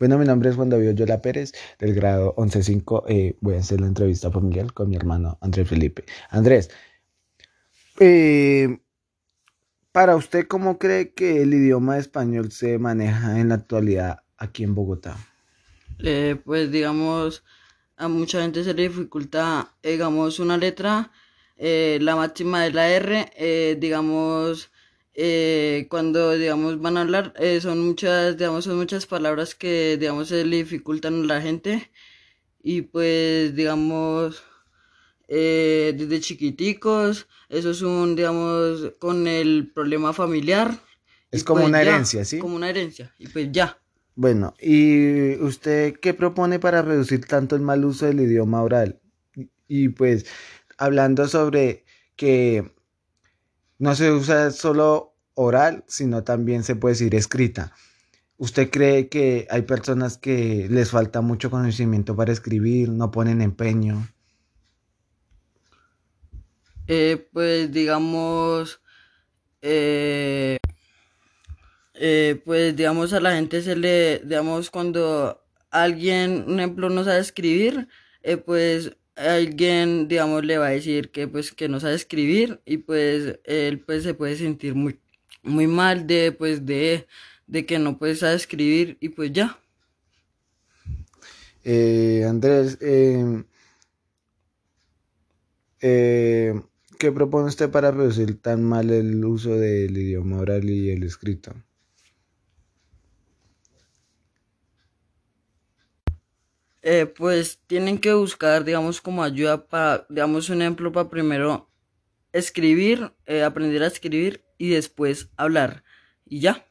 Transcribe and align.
Bueno, 0.00 0.16
mi 0.16 0.24
nombre 0.24 0.48
es 0.48 0.56
Juan 0.56 0.70
David 0.70 0.94
Yola 0.94 1.20
Pérez, 1.20 1.52
del 1.78 1.92
grado 1.92 2.34
11.5. 2.36 3.04
Eh, 3.06 3.36
voy 3.42 3.56
a 3.56 3.58
hacer 3.58 3.82
la 3.82 3.86
entrevista 3.86 4.30
familiar 4.30 4.72
con 4.72 4.88
mi 4.88 4.96
hermano 4.96 5.36
Andrés 5.42 5.68
Felipe. 5.68 6.06
Andrés, 6.30 6.70
eh, 7.98 8.78
para 9.92 10.16
usted, 10.16 10.46
¿cómo 10.48 10.78
cree 10.78 11.12
que 11.12 11.42
el 11.42 11.52
idioma 11.52 11.98
español 11.98 12.50
se 12.50 12.78
maneja 12.78 13.40
en 13.40 13.50
la 13.50 13.56
actualidad 13.56 14.22
aquí 14.38 14.64
en 14.64 14.74
Bogotá? 14.74 15.18
Eh, 15.98 16.40
pues 16.46 16.72
digamos, 16.72 17.44
a 17.98 18.08
mucha 18.08 18.40
gente 18.40 18.64
se 18.64 18.72
le 18.72 18.88
dificulta, 18.88 19.74
digamos, 19.82 20.40
una 20.40 20.56
letra, 20.56 21.12
la 21.58 22.16
máxima 22.16 22.62
de 22.62 22.72
la 22.72 22.88
R, 22.88 23.76
digamos, 23.78 24.70
eh, 25.22 25.86
cuando 25.90 26.32
digamos 26.32 26.80
van 26.80 26.96
a 26.96 27.02
hablar 27.02 27.34
eh, 27.38 27.60
son 27.60 27.84
muchas 27.84 28.38
digamos 28.38 28.64
son 28.64 28.78
muchas 28.78 29.04
palabras 29.04 29.54
que 29.54 29.98
digamos 29.98 30.28
se 30.28 30.46
le 30.46 30.56
dificultan 30.56 31.24
a 31.24 31.26
la 31.26 31.42
gente. 31.42 31.90
Y 32.62 32.82
pues 32.82 33.54
digamos 33.54 34.42
eh, 35.28 35.94
desde 35.94 36.20
chiquiticos 36.20 37.28
eso 37.50 37.70
es 37.72 37.82
un 37.82 38.16
digamos 38.16 38.92
con 38.98 39.26
el 39.28 39.70
problema 39.74 40.14
familiar. 40.14 40.80
Es 41.30 41.44
como 41.44 41.60
pues 41.60 41.68
una 41.68 41.84
ya, 41.84 41.90
herencia 41.90 42.24
sí 42.24 42.38
como 42.38 42.56
una 42.56 42.70
herencia 42.70 43.14
y 43.18 43.28
pues 43.28 43.52
ya. 43.52 43.78
Bueno 44.14 44.54
y 44.58 45.34
usted 45.36 46.00
qué 46.00 46.14
propone 46.14 46.58
para 46.58 46.80
reducir 46.80 47.26
tanto 47.26 47.56
el 47.56 47.62
mal 47.62 47.84
uso 47.84 48.06
del 48.06 48.20
idioma 48.20 48.62
oral 48.62 48.98
y 49.68 49.90
pues 49.90 50.24
hablando 50.78 51.28
sobre 51.28 51.84
que 52.16 52.72
no 53.78 53.94
se 53.94 54.12
usa 54.12 54.50
solo 54.50 55.09
oral, 55.40 55.84
sino 55.86 56.22
también 56.22 56.62
se 56.64 56.76
puede 56.76 56.92
decir 56.92 57.14
escrita. 57.14 57.72
¿Usted 58.36 58.70
cree 58.70 59.08
que 59.08 59.46
hay 59.50 59.62
personas 59.62 60.18
que 60.18 60.66
les 60.70 60.90
falta 60.90 61.20
mucho 61.22 61.50
conocimiento 61.50 62.14
para 62.14 62.32
escribir, 62.32 62.90
no 62.90 63.10
ponen 63.10 63.40
empeño? 63.40 64.06
Eh, 66.86 67.28
pues 67.32 67.72
digamos, 67.72 68.80
eh, 69.62 70.58
eh, 71.94 72.42
pues 72.44 72.76
digamos 72.76 73.12
a 73.12 73.20
la 73.20 73.34
gente 73.34 73.62
se 73.62 73.76
le, 73.76 74.20
digamos 74.24 74.70
cuando 74.70 75.42
alguien, 75.70 76.44
un 76.46 76.60
ejemplo, 76.60 76.90
no 76.90 77.04
sabe 77.04 77.20
escribir, 77.20 77.88
pues 78.44 78.96
alguien, 79.16 80.08
digamos, 80.08 80.44
le 80.44 80.58
va 80.58 80.66
a 80.66 80.70
decir 80.70 81.10
que 81.10 81.28
pues 81.28 81.52
que 81.52 81.68
no 81.68 81.80
sabe 81.80 81.94
escribir 81.94 82.60
y 82.64 82.78
pues 82.78 83.38
él 83.44 83.80
pues 83.80 84.02
se 84.02 84.14
puede 84.14 84.36
sentir 84.36 84.74
muy 84.74 84.98
muy 85.42 85.66
mal 85.66 86.06
de 86.06 86.32
pues 86.32 86.66
de, 86.66 87.06
de 87.46 87.66
que 87.66 87.78
no 87.78 87.98
puedes 87.98 88.20
saber 88.20 88.36
escribir 88.36 88.96
y 89.00 89.10
pues 89.10 89.32
ya. 89.32 89.58
Eh, 91.64 92.24
Andrés, 92.28 92.78
eh, 92.80 93.44
eh, 95.80 96.60
¿qué 96.98 97.12
propone 97.12 97.48
usted 97.48 97.70
para 97.70 97.90
reducir 97.90 98.40
tan 98.40 98.64
mal 98.64 98.90
el 98.90 99.24
uso 99.24 99.56
del 99.56 99.96
idioma 99.96 100.38
oral 100.38 100.68
y 100.70 100.90
el 100.90 101.02
escrito? 101.04 101.54
Eh, 106.82 107.06
pues 107.06 107.60
tienen 107.66 107.98
que 107.98 108.14
buscar, 108.14 108.64
digamos, 108.64 109.00
como 109.00 109.22
ayuda 109.22 109.66
para, 109.68 110.06
digamos, 110.08 110.48
un 110.50 110.62
ejemplo 110.62 110.92
para 110.92 111.10
primero 111.10 111.69
escribir, 112.32 113.12
eh, 113.26 113.42
aprender 113.42 113.82
a 113.82 113.86
escribir 113.86 114.44
y 114.58 114.70
después 114.70 115.30
hablar. 115.36 115.84
Y 116.24 116.40
ya. 116.40 116.66